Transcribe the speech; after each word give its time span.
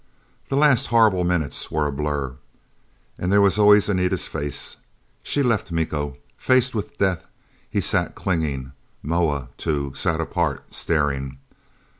Those 0.49 0.57
last 0.57 0.87
horrible 0.87 1.23
minutes 1.23 1.69
were 1.69 1.85
a 1.85 1.91
blur. 1.91 2.35
And 3.19 3.31
there 3.31 3.39
was 3.39 3.59
always 3.59 3.87
Anita's 3.87 4.27
face. 4.27 4.77
She 5.21 5.43
left 5.43 5.71
Miko. 5.71 6.17
Faced 6.39 6.73
with 6.73 6.97
death, 6.97 7.27
he 7.69 7.81
sat 7.81 8.15
clinging. 8.15 8.71
Moa 9.03 9.49
too, 9.59 9.93
sat 9.93 10.19
apart 10.19 10.73
staring. 10.73 11.37